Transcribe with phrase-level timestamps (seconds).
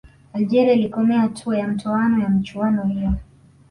[0.33, 3.13] algeria ilikomea hatua ya mtoano ya michuano hiyo